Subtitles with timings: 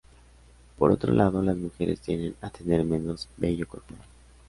[0.79, 4.01] Por otro lado, las mujeres tienden a tener menos vello corporal.